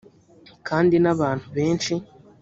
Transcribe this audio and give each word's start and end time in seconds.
kandi 0.67 0.95
n 1.03 1.05
abantu 1.13 1.45
benshi 1.55 1.93